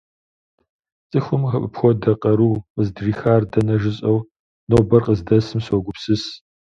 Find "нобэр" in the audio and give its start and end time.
4.69-5.01